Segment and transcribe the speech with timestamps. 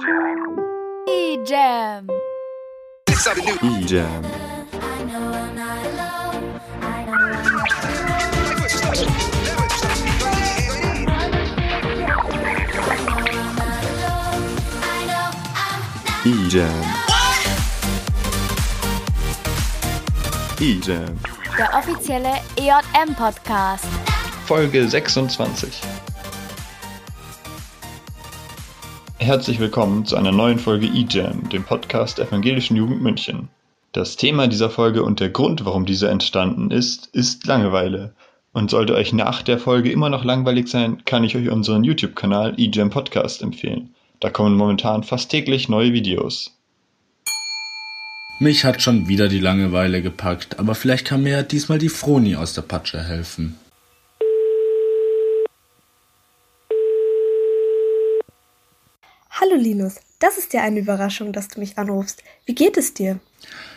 [0.00, 2.06] E-Jam.
[3.62, 4.22] E-Jam.
[16.24, 16.72] E-Jam.
[20.60, 21.16] E-Jam.
[21.56, 23.86] Der offizielle EJM-Podcast.
[24.46, 25.80] Folge 26.
[29.28, 33.50] Herzlich willkommen zu einer neuen Folge eJam, dem Podcast der Evangelischen Jugend München.
[33.92, 38.14] Das Thema dieser Folge und der Grund, warum diese entstanden ist, ist Langeweile.
[38.54, 42.54] Und sollte euch nach der Folge immer noch langweilig sein, kann ich euch unseren YouTube-Kanal
[42.58, 43.90] eJam Podcast empfehlen.
[44.20, 46.56] Da kommen momentan fast täglich neue Videos.
[48.40, 52.34] Mich hat schon wieder die Langeweile gepackt, aber vielleicht kann mir ja diesmal die Froni
[52.34, 53.56] aus der Patsche helfen.
[59.40, 62.24] Hallo Linus, das ist ja eine Überraschung, dass du mich anrufst.
[62.44, 63.20] Wie geht es dir?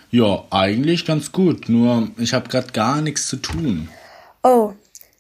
[0.09, 3.87] Ja, eigentlich ganz gut, nur ich habe gerade gar nichts zu tun.
[4.41, 4.73] Oh,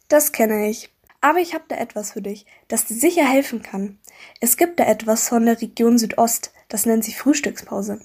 [0.07, 0.89] das kenne ich.
[1.21, 3.99] Aber ich habe da etwas für dich, das dir sicher helfen kann.
[4.39, 7.99] Es gibt da etwas von der Region Südost, das nennt sich Frühstückspause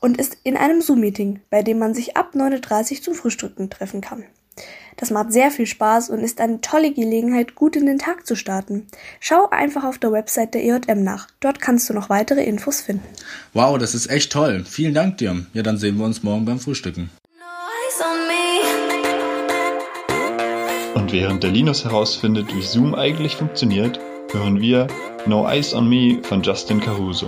[0.00, 4.00] und ist in einem Zoom-Meeting, bei dem man sich ab 9.30 Uhr zum Frühstücken treffen
[4.00, 4.24] kann.
[4.96, 8.36] Das macht sehr viel Spaß und ist eine tolle Gelegenheit, gut in den Tag zu
[8.36, 8.86] starten.
[9.18, 11.28] Schau einfach auf der Website der EJM nach.
[11.40, 13.06] Dort kannst du noch weitere Infos finden.
[13.54, 14.64] Wow, das ist echt toll.
[14.68, 15.46] Vielen Dank dir.
[15.54, 17.08] Ja, dann sehen wir uns morgen beim Frühstücken.
[20.94, 23.98] Und während der Linus herausfindet, wie Zoom eigentlich funktioniert,
[24.32, 24.86] hören wir
[25.26, 27.26] No Eyes on Me von Justin Caruso.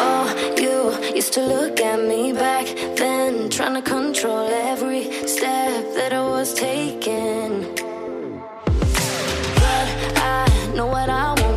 [0.00, 6.12] Oh, you used to look at me back then, trying to control every step that
[6.12, 7.74] I was taking.
[9.62, 9.86] But
[10.36, 11.47] I know what I won't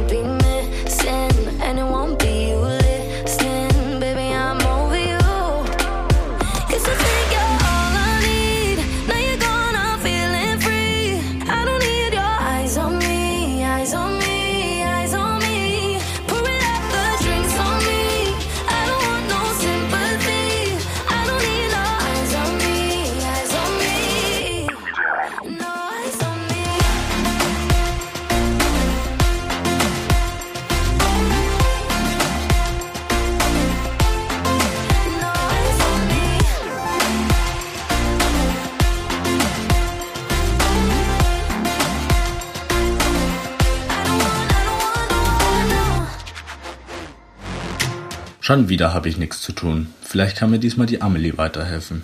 [48.52, 49.88] Schon wieder habe ich nichts zu tun.
[50.02, 52.02] Vielleicht kann mir diesmal die Amelie weiterhelfen.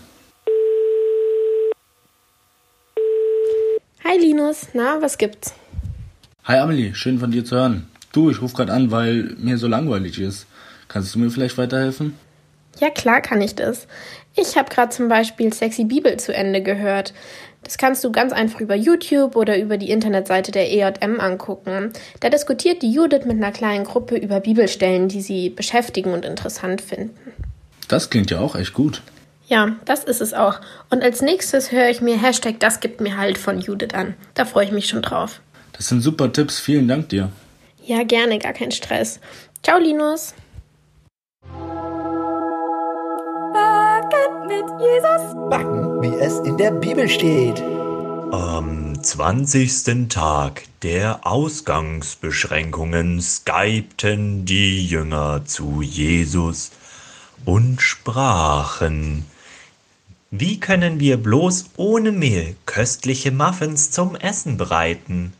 [4.05, 5.53] Hi Linus, na, was gibt's?
[6.45, 7.89] Hi Amelie, schön von dir zu hören.
[8.13, 10.47] Du, ich rufe gerade an, weil mir so langweilig ist.
[10.87, 12.13] Kannst du mir vielleicht weiterhelfen?
[12.79, 13.85] Ja, klar kann ich das.
[14.33, 17.13] Ich habe gerade zum Beispiel Sexy Bibel zu Ende gehört.
[17.67, 21.91] Das kannst du ganz einfach über YouTube oder über die Internetseite der EJM angucken.
[22.21, 26.79] Da diskutiert die Judith mit einer kleinen Gruppe über Bibelstellen, die sie beschäftigen und interessant
[26.79, 27.13] finden.
[27.89, 29.01] Das klingt ja auch echt gut.
[29.47, 30.61] Ja, das ist es auch.
[30.89, 34.13] Und als nächstes höre ich mir Hashtag Das gibt mir halt von Judith an.
[34.33, 35.41] Da freue ich mich schon drauf.
[35.73, 37.33] Das sind super Tipps, vielen Dank dir.
[37.83, 39.19] Ja, gerne, gar kein Stress.
[39.61, 40.33] Ciao, Linus.
[45.49, 47.61] Backen, wie es in der Bibel steht.
[48.31, 50.09] Am 20.
[50.09, 56.71] Tag der Ausgangsbeschränkungen skypten die Jünger zu Jesus
[57.45, 59.25] und sprachen,
[60.29, 65.31] wie können wir bloß ohne Mehl köstliche Muffins zum Essen bereiten?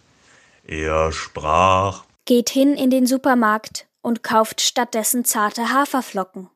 [0.66, 6.50] Er sprach, Geht hin in den Supermarkt und kauft stattdessen zarte Haferflocken.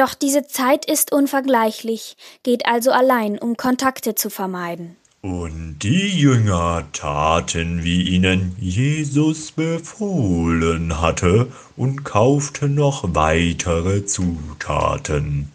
[0.00, 4.96] Doch diese Zeit ist unvergleichlich, geht also allein, um Kontakte zu vermeiden.
[5.20, 15.52] Und die Jünger taten, wie ihnen Jesus befohlen hatte, und kauften noch weitere Zutaten.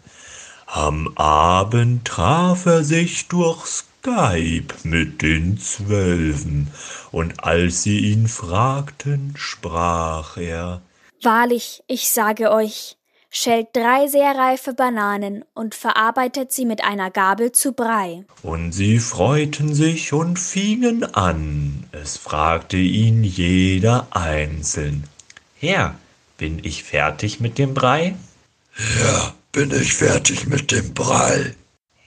[0.66, 6.68] Am Abend traf er sich durch Skype mit den Zwölfen,
[7.10, 10.82] und als sie ihn fragten, sprach er,
[11.20, 12.96] Wahrlich, ich sage euch,
[13.36, 18.24] schält drei sehr reife Bananen und verarbeitet sie mit einer Gabel zu Brei.
[18.42, 21.84] Und sie freuten sich und fingen an.
[21.92, 25.04] Es fragte ihn jeder einzeln.
[25.60, 25.94] Herr,
[26.38, 28.14] bin ich fertig mit dem Brei?
[29.00, 31.54] Ja, bin ich fertig mit dem Brei.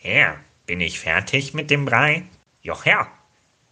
[0.02, 0.36] Herr,
[0.66, 2.24] bin ich fertig mit dem Brei?
[2.64, 3.08] Ja, Herr,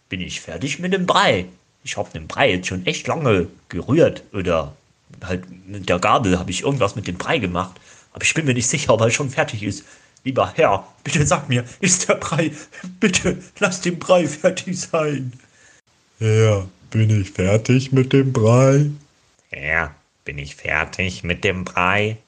[0.08, 1.46] bin ich fertig mit dem Brei?
[1.82, 4.76] Ich hab den Brei jetzt schon echt lange gerührt oder
[5.24, 7.78] halt mit der Gabel habe ich irgendwas mit dem Brei gemacht.
[8.12, 9.84] Aber ich bin mir nicht sicher, ob er schon fertig ist.
[10.24, 12.50] Lieber Herr, bitte sag mir, ist der Brei,
[13.00, 15.32] bitte lass den Brei fertig sein.
[16.18, 18.90] Ja, bin ich fertig mit dem Brei?
[19.50, 19.94] Herr,
[20.24, 22.18] bin ich fertig mit dem Brei?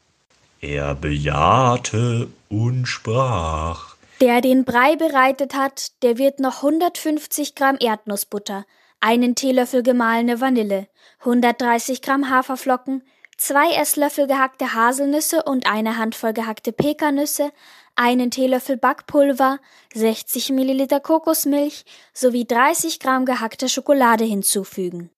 [0.60, 3.96] Er bejahte und sprach.
[4.20, 8.66] Der den Brei bereitet hat, der wird noch 150 Gramm Erdnussbutter,
[9.00, 10.86] einen Teelöffel gemahlene Vanille,
[11.20, 13.02] 130 Gramm Haferflocken,
[13.36, 17.50] zwei Esslöffel gehackte Haselnüsse und eine Handvoll gehackte Pekannüsse,
[17.96, 19.58] einen Teelöffel Backpulver,
[19.94, 25.10] 60 Milliliter Kokosmilch sowie 30 Gramm gehackte Schokolade hinzufügen.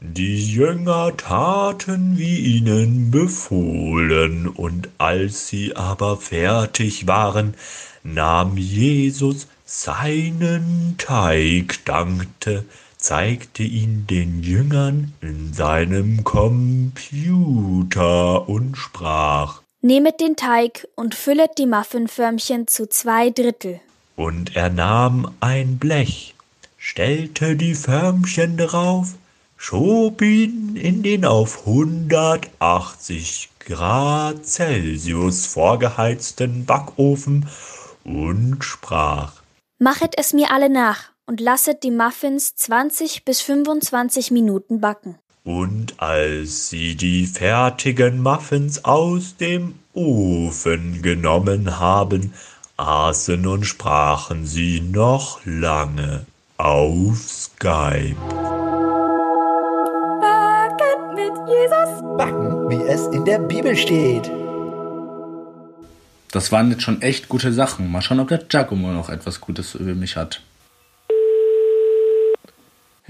[0.00, 7.54] Die Jünger taten, wie ihnen befohlen, und als sie aber fertig waren,
[8.04, 12.64] nahm Jesus seinen Teig, dankte,
[12.98, 16.88] zeigte ihn den Jüngern in seinem Computer
[18.48, 19.62] und sprach.
[19.80, 23.80] Nehmet den Teig und füllet die Muffinförmchen zu zwei Drittel.
[24.16, 26.34] Und er nahm ein Blech,
[26.76, 29.14] stellte die Förmchen darauf,
[29.56, 37.48] schob ihn in den auf 180 Grad Celsius vorgeheizten Backofen
[38.02, 39.34] und sprach.
[39.78, 45.16] Machet es mir alle nach und lasset die Muffins 20 bis 25 Minuten backen.
[45.44, 52.32] Und als sie die fertigen Muffins aus dem Ofen genommen haben,
[52.78, 56.24] aßen und sprachen sie noch lange
[56.56, 58.16] auf Skype.
[60.22, 62.16] Backen mit Jesus.
[62.16, 64.30] Backen, wie es in der Bibel steht.
[66.32, 67.90] Das waren jetzt schon echt gute Sachen.
[67.90, 70.40] Mal schauen, ob der Giacomo noch etwas Gutes über mich hat.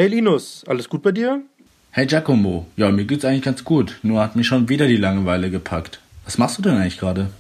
[0.01, 1.43] Hey Linus, alles gut bei dir?
[1.91, 3.99] Hey Giacomo, ja, mir geht's eigentlich ganz gut.
[4.05, 5.99] Nur hat mich schon wieder die Langeweile gepackt.
[6.25, 7.31] Was machst du denn eigentlich gerade?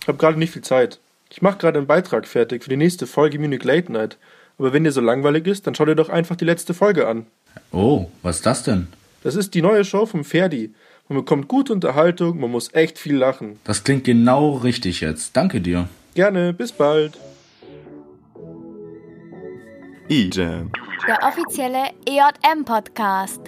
[0.00, 1.00] Ich habe gerade nicht viel Zeit.
[1.28, 4.16] Ich mache gerade einen Beitrag fertig für die nächste Folge Munich Late Night.
[4.58, 7.26] Aber wenn dir so langweilig ist, dann schau dir doch einfach die letzte Folge an.
[7.72, 8.86] Oh, was ist das denn?
[9.24, 10.72] Das ist die neue Show vom Ferdi.
[11.08, 13.58] Man bekommt gute Unterhaltung, man muss echt viel lachen.
[13.64, 15.36] Das klingt genau richtig jetzt.
[15.36, 15.88] Danke dir.
[16.14, 17.18] Gerne, bis bald.
[20.08, 20.70] E-Jam.
[21.06, 23.40] Der offizielle EJM-Podcast.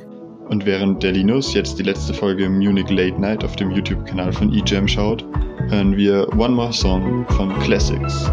[0.49, 4.53] Und während der Linus jetzt die letzte Folge Munich Late Night auf dem YouTube-Kanal von
[4.53, 5.25] E-Jam schaut,
[5.69, 8.31] hören wir One More Song von Classics.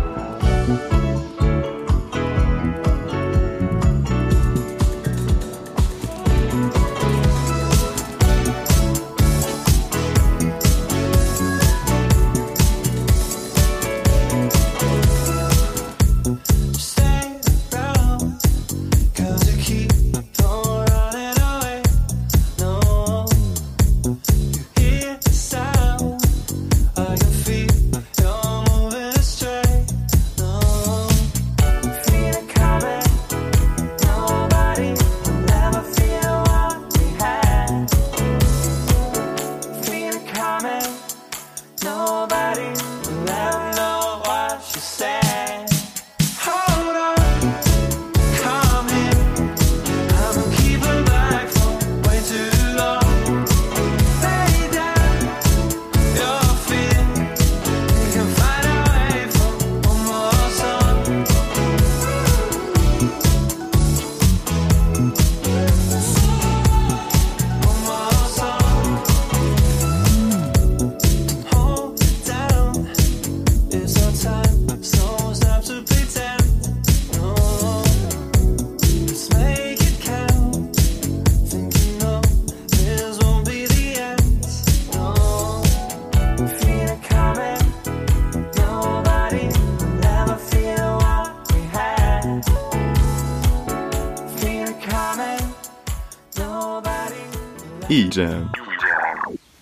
[97.94, 98.52] E-Jam.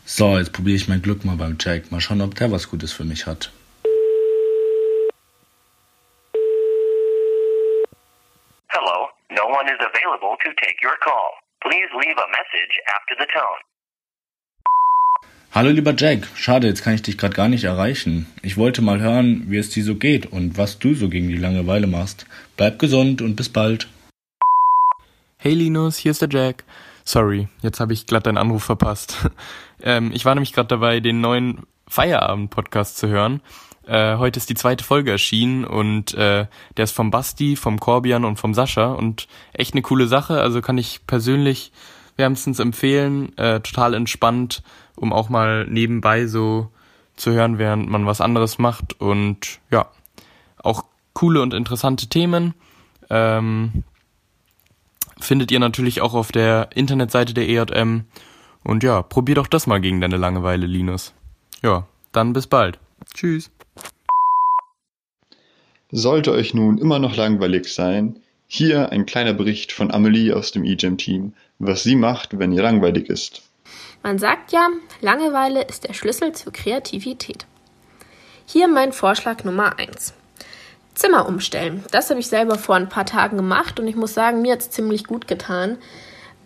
[0.06, 1.92] So, jetzt probiere ich mein Glück mal beim Jack.
[1.92, 3.52] Mal schauen, ob der was Gutes für mich hat.
[8.70, 11.32] Hello, no one is available to take your call.
[11.60, 13.60] Please leave a message after the tone.
[15.54, 18.28] Hallo lieber Jack, schade, jetzt kann ich dich gerade gar nicht erreichen.
[18.42, 21.36] Ich wollte mal hören, wie es dir so geht und was du so gegen die
[21.36, 22.26] Langeweile machst.
[22.56, 23.90] Bleib gesund und bis bald.
[25.38, 26.64] Hey Linus, hier ist der Jack.
[27.04, 29.30] Sorry, jetzt habe ich glatt deinen Anruf verpasst.
[29.84, 33.42] ähm, ich war nämlich gerade dabei, den neuen Feierabend-Podcast zu hören.
[33.88, 36.46] Äh, heute ist die zweite Folge erschienen und äh,
[36.78, 40.40] der ist vom Basti, vom Corbian und vom Sascha und echt eine coole Sache.
[40.40, 41.72] Also kann ich persönlich
[42.16, 43.36] wärmstens empfehlen.
[43.38, 44.64] Äh, total entspannt,
[44.96, 46.70] um auch mal nebenbei so
[47.16, 49.00] zu hören, während man was anderes macht.
[49.02, 49.88] Und ja,
[50.64, 52.54] auch coole und interessante Themen.
[53.10, 53.84] Ähm,
[55.22, 58.06] findet ihr natürlich auch auf der Internetseite der EJM.
[58.64, 61.14] Und ja, probier doch das mal gegen deine Langeweile, Linus.
[61.64, 62.80] Ja, dann bis bald.
[63.14, 63.50] Tschüss.
[65.92, 70.66] Sollte euch nun immer noch langweilig sein, hier ein kleiner Bericht von Amelie aus dem
[70.66, 73.44] eGem-Team, was sie macht, wenn ihr langweilig ist.
[74.04, 74.68] Man sagt ja,
[75.00, 77.46] Langeweile ist der Schlüssel zur Kreativität.
[78.46, 80.14] Hier mein Vorschlag Nummer 1.
[81.02, 81.84] Zimmer umstellen.
[81.90, 84.60] Das habe ich selber vor ein paar Tagen gemacht und ich muss sagen, mir hat
[84.60, 85.80] es ziemlich gut getan.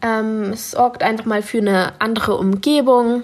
[0.02, 3.24] Ähm, es sorgt einfach mal für eine andere Umgebung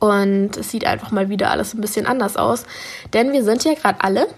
[0.00, 2.64] und es sieht einfach mal wieder alles ein bisschen anders aus.
[3.14, 4.28] Denn wir sind ja gerade alle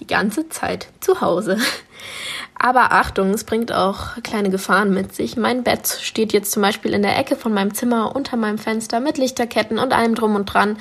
[0.00, 1.56] die ganze Zeit zu Hause.
[2.64, 5.36] Aber Achtung, es bringt auch kleine Gefahren mit sich.
[5.36, 9.00] Mein Bett steht jetzt zum Beispiel in der Ecke von meinem Zimmer unter meinem Fenster
[9.00, 10.76] mit Lichterketten und allem drum und dran.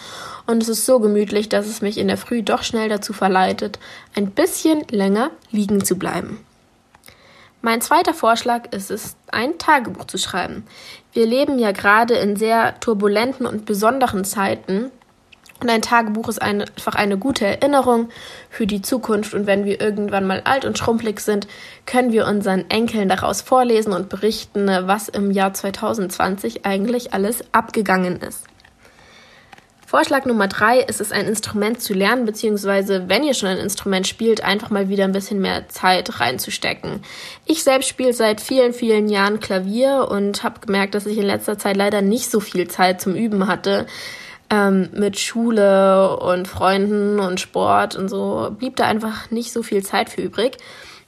[0.45, 3.79] Und es ist so gemütlich, dass es mich in der Früh doch schnell dazu verleitet,
[4.15, 6.45] ein bisschen länger liegen zu bleiben.
[7.63, 10.67] Mein zweiter Vorschlag ist es, ein Tagebuch zu schreiben.
[11.13, 14.91] Wir leben ja gerade in sehr turbulenten und besonderen Zeiten
[15.61, 18.09] und ein Tagebuch ist einfach eine gute Erinnerung
[18.49, 19.33] für die Zukunft.
[19.33, 21.47] Und wenn wir irgendwann mal alt und schrumpelig sind,
[21.85, 28.17] können wir unseren Enkeln daraus vorlesen und berichten, was im Jahr 2020 eigentlich alles abgegangen
[28.21, 28.45] ist.
[29.85, 34.07] Vorschlag Nummer drei ist es, ein Instrument zu lernen, beziehungsweise wenn ihr schon ein Instrument
[34.07, 37.03] spielt, einfach mal wieder ein bisschen mehr Zeit reinzustecken.
[37.45, 41.57] Ich selbst spiele seit vielen, vielen Jahren Klavier und habe gemerkt, dass ich in letzter
[41.57, 43.85] Zeit leider nicht so viel Zeit zum Üben hatte
[44.51, 49.81] ähm, mit Schule und Freunden und Sport und so blieb da einfach nicht so viel
[49.81, 50.57] Zeit für übrig.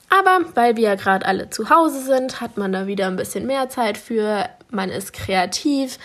[0.09, 3.45] Aber weil wir ja gerade alle zu Hause sind, hat man da wieder ein bisschen
[3.45, 4.45] mehr Zeit für.
[4.69, 5.99] Man ist kreativ.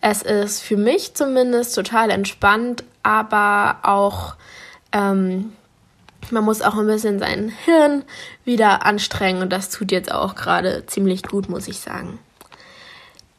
[0.00, 4.36] Es ist für mich zumindest total entspannt, aber auch
[4.92, 5.52] ähm,
[6.30, 8.04] man muss auch ein bisschen sein Hirn
[8.44, 12.18] wieder anstrengen und das tut jetzt auch gerade ziemlich gut, muss ich sagen.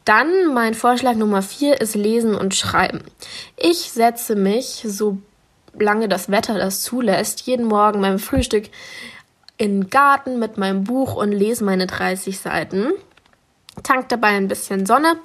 [0.06, 3.02] Dann mein Vorschlag Nummer vier ist Lesen und Schreiben.
[3.56, 8.70] Ich setze mich, solange das Wetter das zulässt, jeden Morgen beim Frühstück
[9.58, 12.92] in den Garten mit meinem Buch und lese meine 30 Seiten.
[13.82, 15.16] Tank dabei ein bisschen Sonne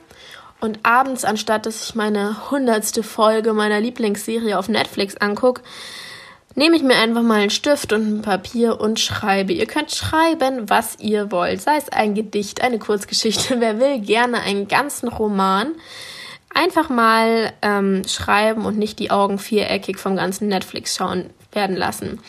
[0.62, 5.62] und abends, anstatt dass ich meine hundertste Folge meiner Lieblingsserie auf Netflix angucke,
[6.56, 9.54] nehme ich mir einfach mal einen Stift und ein Papier und schreibe.
[9.54, 11.62] Ihr könnt schreiben, was ihr wollt.
[11.62, 13.56] Sei es ein Gedicht, eine Kurzgeschichte.
[13.60, 15.74] Wer will gerne einen ganzen Roman.
[16.54, 22.20] Einfach mal ähm, schreiben und nicht die Augen viereckig vom ganzen Netflix schauen werden lassen.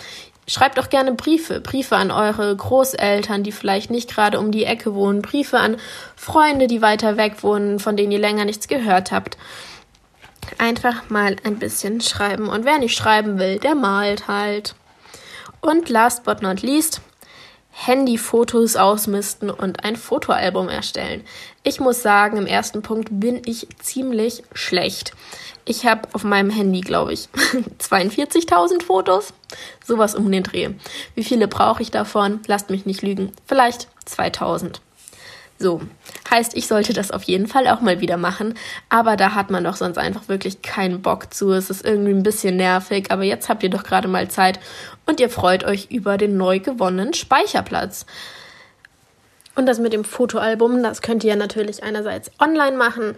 [0.46, 1.60] Schreibt auch gerne Briefe.
[1.60, 5.22] Briefe an eure Großeltern, die vielleicht nicht gerade um die Ecke wohnen.
[5.22, 5.76] Briefe an
[6.16, 9.36] Freunde, die weiter weg wohnen, von denen ihr länger nichts gehört habt
[10.58, 12.48] einfach mal ein bisschen schreiben.
[12.48, 14.74] Und wer nicht schreiben will, der malt halt.
[15.60, 17.00] Und last but not least,
[17.70, 21.24] Handyfotos ausmisten und ein Fotoalbum erstellen.
[21.62, 25.12] Ich muss sagen, im ersten Punkt bin ich ziemlich schlecht.
[25.64, 27.28] Ich habe auf meinem Handy, glaube ich,
[27.78, 29.32] 42.000 Fotos.
[29.84, 30.70] Sowas um den Dreh.
[31.14, 32.40] Wie viele brauche ich davon?
[32.46, 33.32] Lasst mich nicht lügen.
[33.46, 34.80] Vielleicht 2000.
[35.58, 35.80] So,
[36.30, 38.54] heißt, ich sollte das auf jeden Fall auch mal wieder machen,
[38.88, 41.52] aber da hat man doch sonst einfach wirklich keinen Bock zu.
[41.52, 44.58] Es ist irgendwie ein bisschen nervig, aber jetzt habt ihr doch gerade mal Zeit
[45.06, 48.06] und ihr freut euch über den neu gewonnenen Speicherplatz.
[49.54, 53.16] Und das mit dem Fotoalbum, das könnt ihr natürlich einerseits online machen,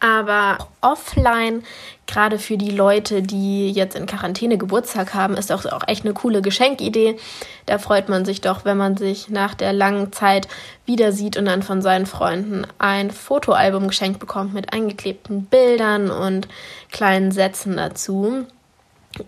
[0.00, 1.62] aber offline,
[2.06, 6.14] gerade für die Leute, die jetzt in Quarantäne Geburtstag haben, ist auch, auch echt eine
[6.14, 7.18] coole Geschenkidee.
[7.66, 10.48] Da freut man sich doch, wenn man sich nach der langen Zeit
[10.86, 16.48] wieder sieht und dann von seinen Freunden ein Fotoalbum geschenkt bekommt mit eingeklebten Bildern und
[16.90, 18.46] kleinen Sätzen dazu.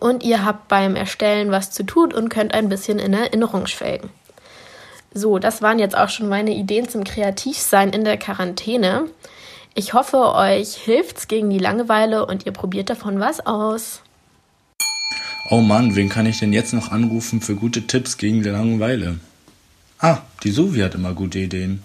[0.00, 4.10] Und ihr habt beim Erstellen was zu tun und könnt ein bisschen in Erinnerung schwelgen.
[5.12, 9.10] So, das waren jetzt auch schon meine Ideen zum Kreativsein in der Quarantäne.
[9.74, 14.02] Ich hoffe, euch hilft's gegen die Langeweile und ihr probiert davon was aus.
[15.50, 19.18] Oh Mann, wen kann ich denn jetzt noch anrufen für gute Tipps gegen die Langeweile?
[19.98, 21.82] Ah, die Suvi hat immer gute Ideen.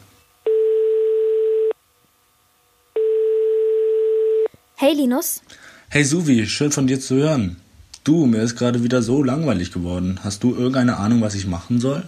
[4.75, 5.41] Hey Linus.
[5.89, 7.55] Hey Suvi, schön von dir zu hören.
[8.03, 10.19] Du, mir ist gerade wieder so langweilig geworden.
[10.23, 12.03] Hast du irgendeine Ahnung, was ich machen soll?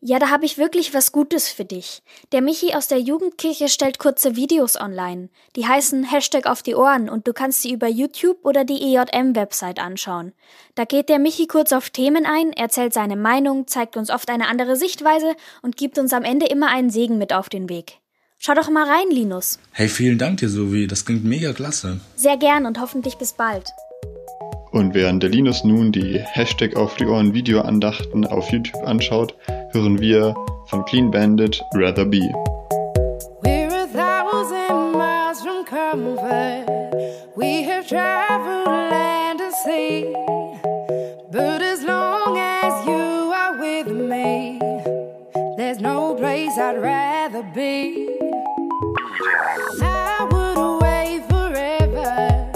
[0.00, 2.02] Ja, da habe ich wirklich was Gutes für dich.
[2.30, 5.28] Der Michi aus der Jugendkirche stellt kurze Videos online.
[5.56, 9.80] Die heißen Hashtag auf die Ohren und du kannst sie über YouTube oder die EJM-Website
[9.80, 10.34] anschauen.
[10.76, 14.46] Da geht der Michi kurz auf Themen ein, erzählt seine Meinung, zeigt uns oft eine
[14.46, 17.98] andere Sichtweise und gibt uns am Ende immer einen Segen mit auf den Weg.
[18.38, 19.58] Schau doch mal rein, Linus.
[19.72, 20.86] Hey, vielen Dank dir, Sovi.
[20.86, 21.98] Das klingt mega klasse.
[22.14, 23.68] Sehr gern und hoffentlich bis bald.
[24.70, 29.34] Und während der Linus nun die Hashtag auf die Ohren Videoandachten auf YouTube anschaut,
[29.72, 30.34] hören wir
[30.66, 32.20] von Clean Bandit Rather Be.
[33.42, 36.66] We're a thousand miles from comfort.
[37.34, 40.12] We have traveled land and sea.
[41.32, 44.58] But as long as you are with me,
[45.56, 48.08] there's no place I'd rather be.
[49.80, 52.50] I would away forever,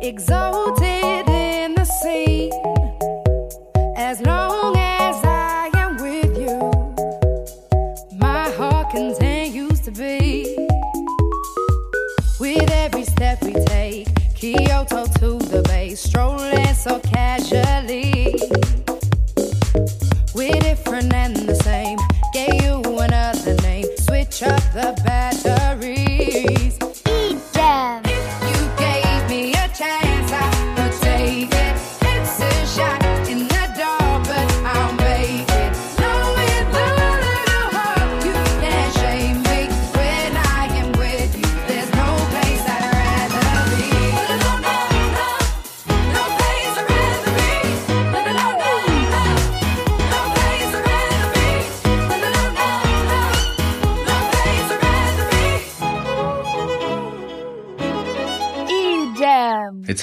[0.00, 0.47] exalted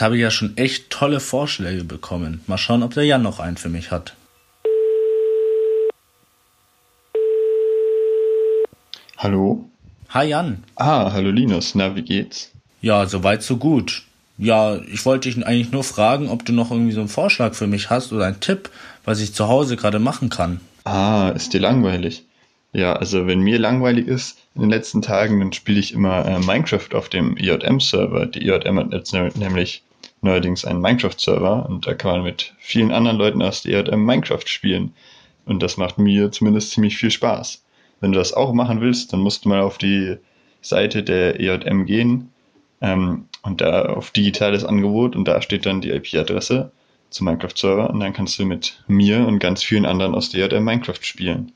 [0.06, 2.42] habe ich ja schon echt tolle Vorschläge bekommen.
[2.46, 4.14] Mal schauen, ob der Jan noch einen für mich hat.
[9.18, 9.68] Hallo?
[10.10, 10.64] Hi Jan.
[10.76, 11.74] Ah, hallo Linus.
[11.74, 12.52] Na, wie geht's?
[12.82, 14.04] Ja, soweit so gut.
[14.38, 17.66] Ja, ich wollte dich eigentlich nur fragen, ob du noch irgendwie so einen Vorschlag für
[17.66, 18.70] mich hast oder einen Tipp,
[19.06, 20.60] was ich zu Hause gerade machen kann.
[20.84, 22.26] Ah, ist dir langweilig?
[22.74, 26.38] Ja, also wenn mir langweilig ist in den letzten Tagen, dann spiele ich immer äh,
[26.38, 28.28] Minecraft auf dem IJM-Server.
[28.28, 29.82] Die IJM hat jetzt nämlich
[30.26, 34.46] neuerdings einen Minecraft-Server und da kann man mit vielen anderen Leuten aus der IJM Minecraft
[34.46, 34.94] spielen.
[35.46, 37.64] Und das macht mir zumindest ziemlich viel Spaß.
[38.02, 40.18] Wenn du das auch machen willst, dann musst du mal auf die
[40.62, 42.32] Seite der IJM gehen
[42.82, 46.72] ähm, und da auf digitales Angebot und da steht dann die IP-Adresse
[47.10, 50.66] zum Minecraft-Server und dann kannst du mit mir und ganz vielen anderen aus der IJM
[50.66, 51.52] Minecraft spielen.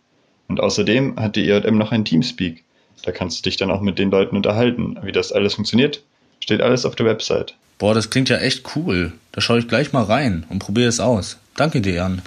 [0.47, 2.63] Und außerdem hat die IJM noch ein Teamspeak.
[3.03, 4.97] Da kannst du dich dann auch mit den Leuten unterhalten.
[5.03, 6.03] Wie das alles funktioniert,
[6.39, 7.55] steht alles auf der Website.
[7.79, 9.13] Boah, das klingt ja echt cool.
[9.31, 11.39] Da schaue ich gleich mal rein und probiere es aus.
[11.55, 12.21] Danke dir, Jan.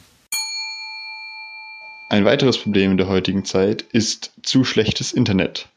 [2.08, 5.68] Ein weiteres Problem in der heutigen Zeit ist zu schlechtes Internet.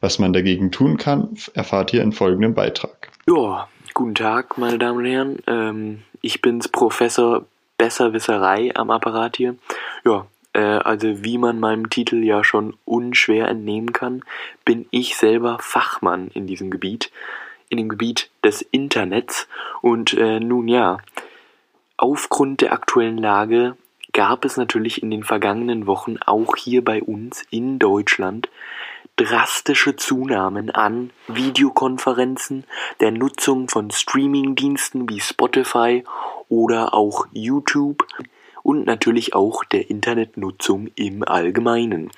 [0.00, 3.12] Was man dagegen tun kann, erfahrt ihr in folgendem Beitrag.
[3.28, 5.38] Ja, guten Tag, meine Damen und Herren.
[5.46, 7.44] Ähm, ich bin's, Professor
[7.78, 9.54] Besserwisserei am Apparat hier.
[10.04, 14.24] Ja, äh, also wie man meinem Titel ja schon unschwer entnehmen kann,
[14.64, 17.12] bin ich selber Fachmann in diesem Gebiet,
[17.70, 19.48] in dem Gebiet des Internets.
[19.80, 20.98] Und äh, nun ja,
[21.96, 23.76] aufgrund der aktuellen Lage
[24.12, 28.50] gab es natürlich in den vergangenen Wochen auch hier bei uns in Deutschland
[29.16, 32.64] drastische Zunahmen an Videokonferenzen,
[33.00, 36.04] der Nutzung von Streamingdiensten wie Spotify
[36.48, 38.06] oder auch YouTube
[38.62, 42.10] und natürlich auch der Internetnutzung im Allgemeinen.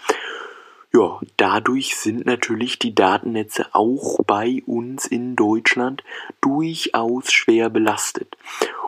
[0.94, 6.04] Ja, dadurch sind natürlich die Datennetze auch bei uns in Deutschland
[6.42, 8.36] durchaus schwer belastet.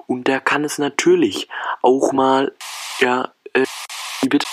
[0.06, 1.48] Und da kann es natürlich
[1.80, 2.52] auch mal,
[2.98, 3.64] ja, äh,
[4.28, 4.46] bitte,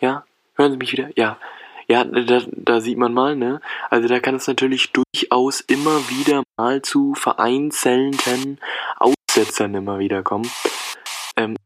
[0.00, 0.24] ja,
[0.56, 1.08] hören Sie mich wieder?
[1.16, 1.38] Ja,
[1.86, 3.62] ja, da, da sieht man mal, ne?
[3.88, 8.60] Also da kann es natürlich durchaus immer wieder mal zu vereinzelten
[8.98, 10.50] Aussetzern immer wieder kommen.
[11.38, 11.56] Ähm,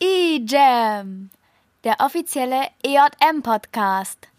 [0.00, 1.30] E-Jam,
[1.84, 4.31] der offizielle EJM-Podcast.